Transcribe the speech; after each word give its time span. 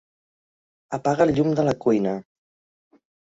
Apaga 0.97 1.27
el 1.29 1.33
llum 1.35 1.51
de 1.59 1.67
la 1.67 1.75
cuina. 1.85 2.15